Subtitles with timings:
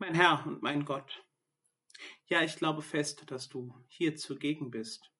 [0.00, 1.26] Mein Herr und mein Gott,
[2.24, 5.12] ja, ich glaube fest, dass du hier zugegen bist,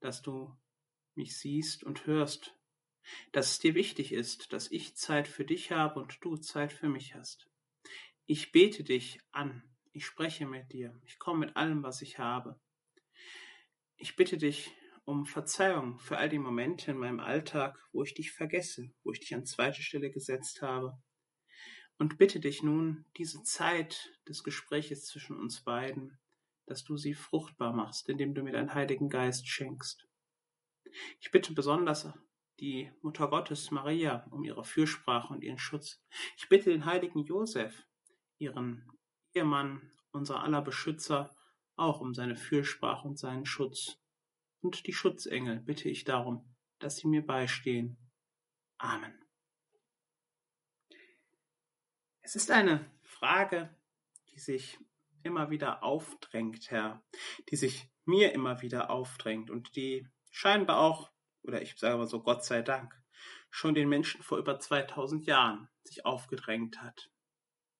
[0.00, 0.58] dass du
[1.14, 2.58] mich siehst und hörst,
[3.30, 6.88] dass es dir wichtig ist, dass ich Zeit für dich habe und du Zeit für
[6.88, 7.48] mich hast.
[8.26, 9.62] Ich bete dich an,
[9.92, 12.60] ich spreche mit dir, ich komme mit allem, was ich habe.
[13.94, 14.72] Ich bitte dich
[15.04, 19.20] um Verzeihung für all die Momente in meinem Alltag, wo ich dich vergesse, wo ich
[19.20, 21.00] dich an zweite Stelle gesetzt habe,
[22.02, 26.18] und bitte dich nun, diese Zeit des Gespräches zwischen uns beiden,
[26.66, 30.08] dass du sie fruchtbar machst, indem du mir deinen Heiligen Geist schenkst.
[31.20, 32.12] Ich bitte besonders
[32.58, 36.02] die Mutter Gottes Maria um ihre Fürsprache und ihren Schutz.
[36.36, 37.86] Ich bitte den heiligen Josef,
[38.36, 38.84] ihren
[39.32, 41.30] Ehemann, unser aller Beschützer,
[41.76, 43.96] auch um seine Fürsprache und seinen Schutz.
[44.60, 47.96] Und die Schutzengel bitte ich darum, dass sie mir beistehen.
[48.78, 49.21] Amen.
[52.24, 53.68] Es ist eine Frage,
[54.30, 54.78] die sich
[55.24, 57.02] immer wieder aufdrängt, Herr,
[57.50, 61.10] die sich mir immer wieder aufdrängt und die scheinbar auch,
[61.42, 62.94] oder ich sage mal so, Gott sei Dank,
[63.50, 67.10] schon den Menschen vor über 2000 Jahren sich aufgedrängt hat,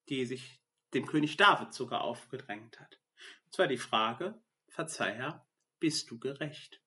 [0.08, 0.60] die sich
[0.92, 3.00] dem König David sogar aufgedrängt hat.
[3.44, 5.46] Und zwar die Frage, verzeih Herr,
[5.78, 6.82] bist du gerecht?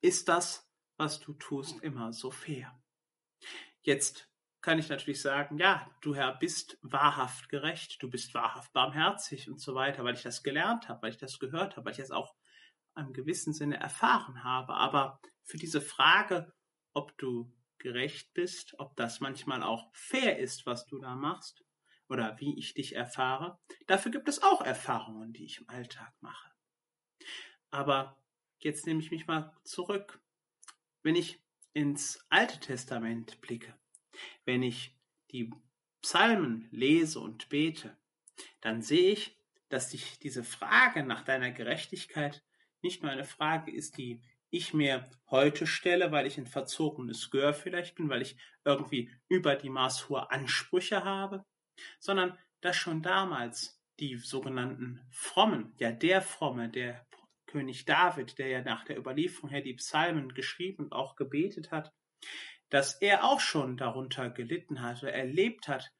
[0.00, 2.82] Ist das, was du tust, immer so fair?
[3.82, 4.28] Jetzt
[4.68, 9.62] kann ich natürlich sagen, ja, du Herr bist wahrhaft gerecht, du bist wahrhaft barmherzig und
[9.62, 12.10] so weiter, weil ich das gelernt habe, weil ich das gehört habe, weil ich das
[12.10, 12.34] auch
[12.94, 14.74] im gewissen Sinne erfahren habe.
[14.74, 16.52] Aber für diese Frage,
[16.92, 21.64] ob du gerecht bist, ob das manchmal auch fair ist, was du da machst
[22.10, 26.52] oder wie ich dich erfahre, dafür gibt es auch Erfahrungen, die ich im Alltag mache.
[27.70, 28.22] Aber
[28.58, 30.20] jetzt nehme ich mich mal zurück.
[31.02, 33.77] Wenn ich ins Alte Testament blicke,
[34.44, 34.96] wenn ich
[35.30, 35.50] die
[36.00, 37.96] Psalmen lese und bete,
[38.60, 39.36] dann sehe ich,
[39.68, 42.44] dass sich diese Frage nach deiner Gerechtigkeit
[42.82, 47.52] nicht nur eine Frage ist, die ich mir heute stelle, weil ich ein verzogenes Gör
[47.52, 51.44] vielleicht bin, weil ich irgendwie über die Maß hohe Ansprüche habe,
[51.98, 57.06] sondern dass schon damals die sogenannten Frommen, ja der Fromme, der
[57.46, 61.92] König David, der ja nach der Überlieferung her die Psalmen geschrieben und auch gebetet hat,
[62.70, 65.90] dass er auch schon darunter gelitten hatte, erlebt hat,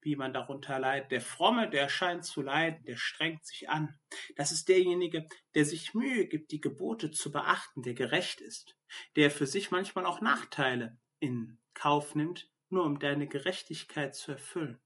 [0.00, 1.10] wie man darunter leidet.
[1.10, 3.98] Der Fromme, der scheint zu leiden, der strengt sich an.
[4.36, 8.76] Das ist derjenige, der sich Mühe gibt, die Gebote zu beachten, der gerecht ist,
[9.16, 14.80] der für sich manchmal auch Nachteile in Kauf nimmt, nur um deine Gerechtigkeit zu erfüllen.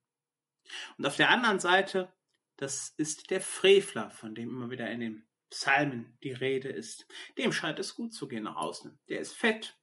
[0.96, 2.12] Und auf der anderen Seite,
[2.56, 7.06] das ist der Frevler, von dem immer wieder in den Psalmen die Rede ist.
[7.36, 8.98] Dem scheint es gut zu gehen nach außen.
[9.08, 9.78] Der ist fett,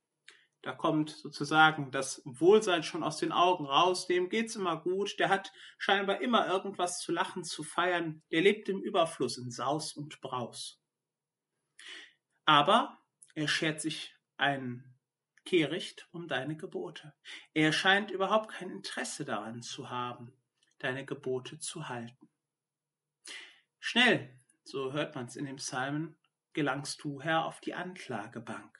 [0.62, 4.08] da kommt sozusagen das Wohlsein schon aus den Augen raus.
[4.08, 5.18] Dem geht's immer gut.
[5.18, 8.22] Der hat scheinbar immer irgendwas zu lachen, zu feiern.
[8.31, 10.81] Der lebt im Überfluss, in Saus und Braus.
[12.46, 12.98] Aber
[13.36, 14.84] er schert sich ein
[15.46, 17.14] Kehricht um deine Gebote.
[17.53, 20.34] Er scheint überhaupt kein Interesse daran zu haben,
[20.80, 22.30] deine Gebote zu halten.
[23.80, 26.18] Schnell, so hört man's in dem Psalmen,
[26.52, 28.78] gelangst du, Herr, auf die Anklagebank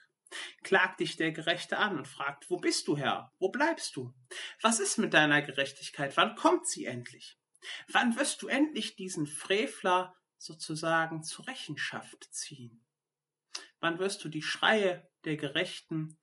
[0.62, 3.32] klagt dich der Gerechte an und fragt, wo bist du, Herr?
[3.38, 4.14] Wo bleibst du?
[4.60, 6.16] Was ist mit deiner Gerechtigkeit?
[6.16, 7.38] Wann kommt sie endlich?
[7.88, 12.84] Wann wirst du endlich diesen Frevler sozusagen zur Rechenschaft ziehen?
[13.80, 16.18] Wann wirst du die Schreie der Gerechten,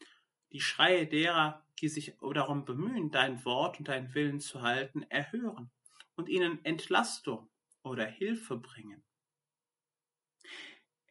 [0.52, 5.72] die Schreie derer, die sich darum bemühen, dein Wort und deinen Willen zu halten, erhören
[6.16, 7.50] und ihnen Entlastung
[7.84, 9.04] oder Hilfe bringen?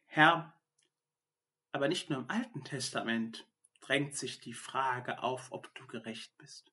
[0.05, 0.56] Herr,
[1.71, 3.47] aber nicht nur im Alten Testament
[3.81, 6.71] drängt sich die Frage auf, ob du gerecht bist.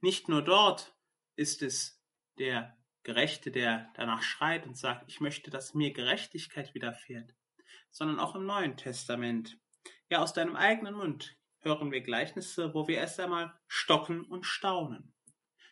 [0.00, 0.94] Nicht nur dort
[1.36, 2.02] ist es
[2.38, 7.34] der Gerechte, der danach schreit und sagt, ich möchte, dass mir Gerechtigkeit widerfährt,
[7.90, 9.58] sondern auch im Neuen Testament.
[10.08, 15.14] Ja, aus deinem eigenen Mund hören wir Gleichnisse, wo wir erst einmal stocken und staunen.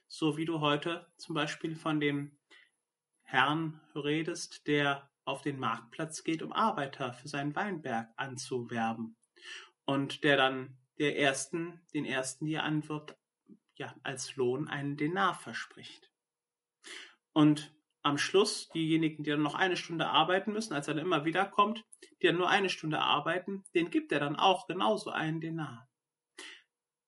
[0.06, 2.38] So wie du heute zum Beispiel von dem
[3.22, 9.16] Herrn redest, der auf den Marktplatz geht, um Arbeiter für seinen Weinberg anzuwerben.
[9.84, 13.16] Und der dann der ersten, den ersten, die er anwirbt,
[13.74, 16.10] ja, als Lohn einen Denar verspricht.
[17.32, 17.72] Und
[18.02, 21.44] am Schluss diejenigen, die dann noch eine Stunde arbeiten müssen, als er dann immer wieder
[21.44, 21.84] kommt,
[22.20, 25.88] die dann nur eine Stunde arbeiten, den gibt er dann auch genauso einen Denar.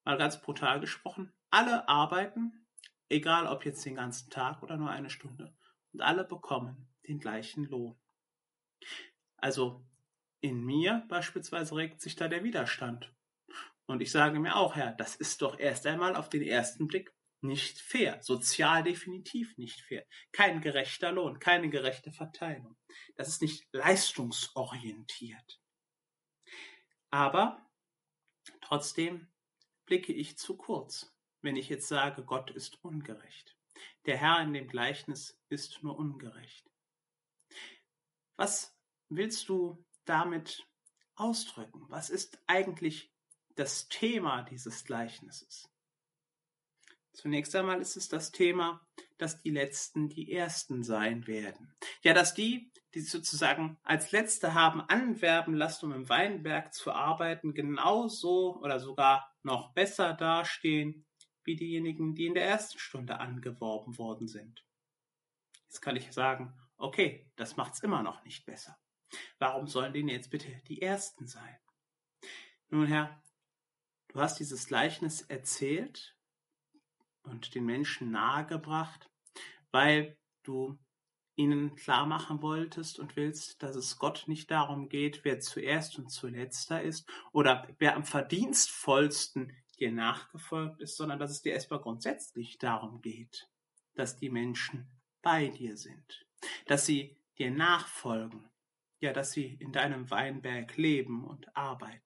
[0.04, 2.66] Mal ganz brutal gesprochen, alle arbeiten,
[3.08, 5.56] egal ob jetzt den ganzen Tag oder nur eine Stunde,
[5.92, 7.99] und alle bekommen den gleichen Lohn.
[9.36, 9.84] Also
[10.40, 13.12] in mir beispielsweise regt sich da der Widerstand.
[13.86, 17.12] Und ich sage mir auch, Herr, das ist doch erst einmal auf den ersten Blick
[17.42, 22.76] nicht fair, sozial definitiv nicht fair, kein gerechter Lohn, keine gerechte Verteilung.
[23.16, 25.60] Das ist nicht leistungsorientiert.
[27.10, 27.66] Aber
[28.60, 29.28] trotzdem
[29.86, 31.12] blicke ich zu kurz,
[31.42, 33.56] wenn ich jetzt sage, Gott ist ungerecht.
[34.06, 36.69] Der Herr in dem Gleichnis ist nur ungerecht.
[38.40, 38.74] Was
[39.10, 40.66] willst du damit
[41.14, 41.84] ausdrücken?
[41.90, 43.12] Was ist eigentlich
[43.54, 45.68] das Thema dieses Gleichnisses?
[47.12, 48.80] Zunächst einmal ist es das Thema,
[49.18, 51.74] dass die Letzten die Ersten sein werden.
[52.00, 57.52] Ja, dass die, die sozusagen als Letzte haben anwerben lassen, um im Weinberg zu arbeiten,
[57.52, 61.04] genauso oder sogar noch besser dastehen
[61.44, 64.64] wie diejenigen, die in der ersten Stunde angeworben worden sind.
[65.66, 68.78] Jetzt kann ich sagen, okay, das macht's immer noch nicht besser.
[69.38, 71.58] Warum sollen denen jetzt bitte die Ersten sein?
[72.68, 73.22] Nun, Herr,
[74.08, 76.16] du hast dieses Gleichnis erzählt
[77.22, 79.10] und den Menschen nahegebracht,
[79.72, 80.78] weil du
[81.36, 86.10] ihnen klar machen wolltest und willst, dass es Gott nicht darum geht, wer zuerst und
[86.10, 92.58] zuletzter ist oder wer am verdienstvollsten dir nachgefolgt ist, sondern dass es dir erstmal grundsätzlich
[92.58, 93.48] darum geht,
[93.94, 94.90] dass die Menschen
[95.22, 96.26] bei dir sind,
[96.66, 98.48] dass sie dir nachfolgen,
[99.00, 102.02] ja, dass sie in deinem Weinberg leben und arbeiten.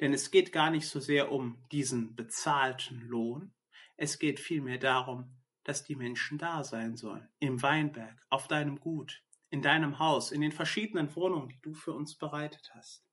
[0.00, 3.54] Denn es geht gar nicht so sehr um diesen bezahlten Lohn,
[3.96, 9.22] es geht vielmehr darum, dass die Menschen da sein sollen, im Weinberg, auf deinem Gut,
[9.50, 13.04] in deinem Haus, in den verschiedenen Wohnungen, die du für uns bereitet hast.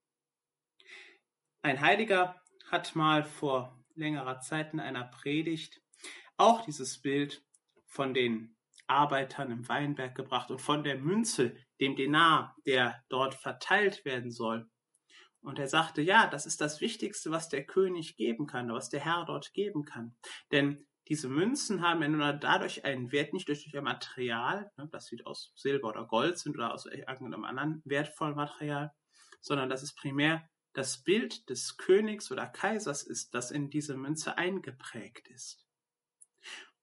[1.61, 5.81] Ein Heiliger hat mal vor längerer Zeit in einer Predigt
[6.37, 7.45] auch dieses Bild
[7.85, 8.57] von den
[8.91, 14.69] Arbeitern im Weinberg gebracht und von der Münze, dem Denar, der dort verteilt werden soll.
[15.41, 18.99] Und er sagte, ja, das ist das Wichtigste, was der König geben kann, was der
[18.99, 20.15] Herr dort geben kann.
[20.51, 25.07] Denn diese Münzen haben ja nur dadurch einen Wert, nicht durch ihr Material, ne, dass
[25.07, 28.93] sie aus Silber oder Gold sind oder aus irgendeinem anderen wertvollen Material,
[29.41, 34.37] sondern dass es primär das Bild des Königs oder Kaisers ist, das in diese Münze
[34.37, 35.65] eingeprägt ist.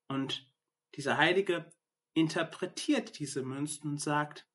[0.08, 0.50] Und
[0.94, 1.70] dieser Heilige
[2.14, 4.46] interpretiert diese Münzen und sagt,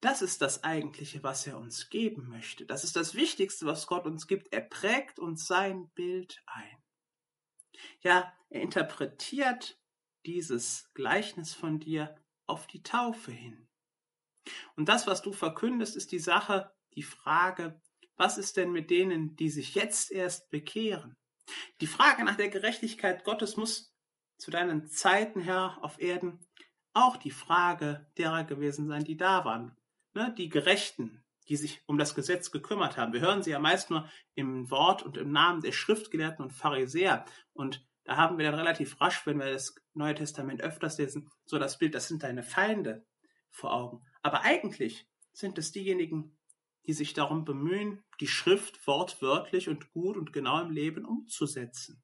[0.00, 2.64] das ist das Eigentliche, was er uns geben möchte.
[2.66, 4.52] Das ist das Wichtigste, was Gott uns gibt.
[4.52, 6.82] Er prägt uns sein Bild ein.
[8.02, 9.80] Ja, er interpretiert
[10.24, 12.16] dieses Gleichnis von dir
[12.46, 13.68] auf die Taufe hin.
[14.76, 17.80] Und das, was du verkündest, ist die Sache, die Frage,
[18.16, 21.16] was ist denn mit denen, die sich jetzt erst bekehren?
[21.80, 23.94] Die Frage nach der Gerechtigkeit Gottes muss
[24.38, 26.38] zu deinen Zeiten, Herr, auf Erden
[27.06, 29.76] auch die Frage derer gewesen sein, die da waren.
[30.14, 30.34] Ne?
[30.36, 33.12] Die Gerechten, die sich um das Gesetz gekümmert haben.
[33.12, 37.24] Wir hören sie ja meist nur im Wort und im Namen der Schriftgelehrten und Pharisäer.
[37.52, 41.58] Und da haben wir dann relativ rasch, wenn wir das Neue Testament öfters lesen, so
[41.58, 43.04] das Bild, das sind deine Feinde
[43.50, 44.02] vor Augen.
[44.22, 46.38] Aber eigentlich sind es diejenigen,
[46.86, 52.02] die sich darum bemühen, die Schrift wortwörtlich und gut und genau im Leben umzusetzen.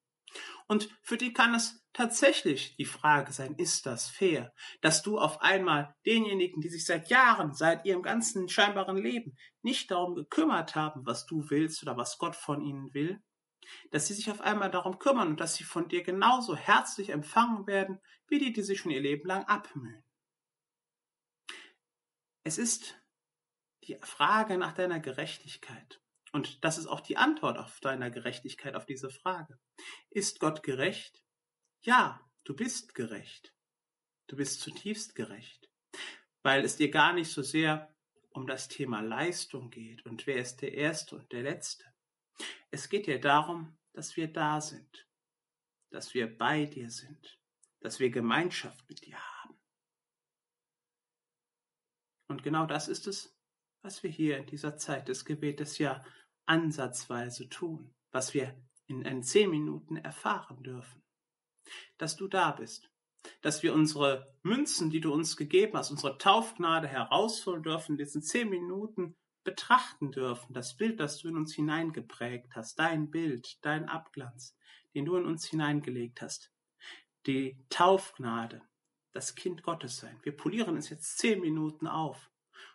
[0.67, 5.41] Und für die kann es tatsächlich die Frage sein, ist das fair, dass du auf
[5.41, 11.07] einmal denjenigen, die sich seit Jahren, seit ihrem ganzen scheinbaren Leben nicht darum gekümmert haben,
[11.07, 13.23] was du willst oder was Gott von ihnen will,
[13.91, 17.67] dass sie sich auf einmal darum kümmern und dass sie von dir genauso herzlich empfangen
[17.67, 20.05] werden, wie die, die sich schon ihr Leben lang abmühen.
[22.43, 23.01] Es ist
[23.85, 26.04] die Frage nach deiner Gerechtigkeit.
[26.35, 29.57] Und das ist auch die Antwort auf deiner Gerechtigkeit auf diese Frage.
[30.11, 31.23] Ist Gott gerecht?
[31.83, 33.55] Ja, du bist gerecht.
[34.27, 35.71] Du bist zutiefst gerecht,
[36.43, 37.95] weil es dir gar nicht so sehr
[38.31, 41.85] um das Thema Leistung geht und wer ist der Erste und der Letzte.
[42.73, 45.07] Es geht dir darum, dass wir da sind,
[45.91, 47.39] dass wir bei dir sind,
[47.79, 49.57] dass wir Gemeinschaft mit dir haben.
[52.27, 53.39] Und genau das ist es,
[53.83, 56.03] was wir hier in dieser Zeit des Gebetes ja
[56.47, 58.55] ansatzweise tun, was wir
[58.87, 61.05] in, in zehn Minuten erfahren dürfen
[61.99, 62.91] dass du da bist,
[63.41, 68.51] dass wir unsere Münzen, die du uns gegeben hast, unsere Taufgnade herausholen dürfen, diesen zehn
[68.51, 74.57] Minuten betrachten dürfen, das Bild, das du in uns hineingeprägt hast, dein Bild, dein Abglanz,
[74.95, 76.51] den du in uns hineingelegt hast,
[77.27, 78.63] die Taufgnade,
[79.13, 80.19] das Kind Gottes sein.
[80.23, 82.31] Wir polieren es jetzt zehn Minuten auf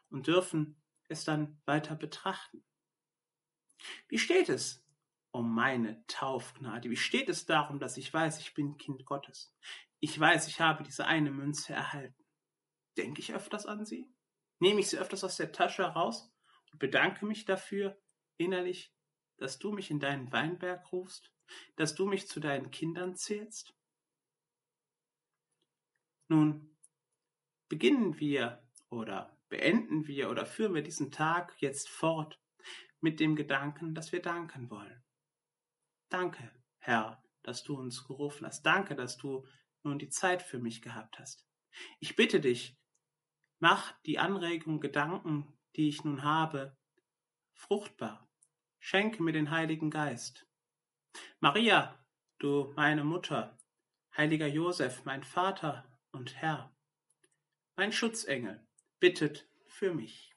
[0.10, 2.64] und dürfen es dann weiter betrachten.
[4.08, 4.84] Wie steht es
[5.32, 6.90] um meine Taufgnade?
[6.90, 9.54] Wie steht es darum, dass ich weiß, ich bin Kind Gottes?
[10.00, 12.26] Ich weiß, ich habe diese eine Münze erhalten.
[12.98, 14.10] Denke ich öfters an sie?
[14.60, 16.34] Nehme ich sie öfters aus der Tasche heraus
[16.72, 18.00] und bedanke mich dafür
[18.38, 18.94] innerlich,
[19.38, 21.32] dass du mich in deinen Weinberg rufst,
[21.76, 23.74] dass du mich zu deinen Kindern zählst?
[26.28, 26.78] Nun
[27.70, 32.40] beginnen wir oder beenden wir oder führen wir diesen Tag jetzt fort
[33.02, 35.04] mit dem Gedanken, dass wir danken wollen.
[36.10, 38.64] Danke, Herr, dass du uns gerufen hast.
[38.64, 39.46] Danke, dass du
[39.84, 41.48] nun die Zeit für mich gehabt hast.
[42.00, 42.78] Ich bitte dich,
[43.60, 46.78] mach die Anregung, Gedanken, die ich nun habe,
[47.54, 48.30] fruchtbar.
[48.80, 50.48] Schenke mir den Heiligen Geist.
[51.40, 52.04] Maria,
[52.40, 53.58] du meine Mutter,
[54.16, 56.76] heiliger Josef, mein Vater und Herr,
[57.76, 58.66] mein Schutzengel,
[59.00, 60.34] bittet für mich.